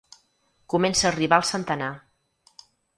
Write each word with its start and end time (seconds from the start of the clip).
Comença 0.75 1.05
a 1.07 1.11
arribar 1.11 1.41
al 1.41 1.47
centenar. 1.53 1.95